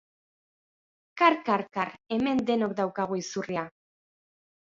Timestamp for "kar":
1.21-1.35, 1.49-1.63, 1.77-1.91